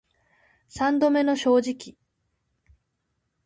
[0.67, 1.95] 三度目の正直